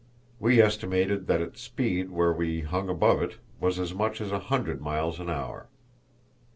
[0.39, 4.39] We estimated that its speed where we hung above it was as much as a
[4.39, 5.67] hundred miles an hour.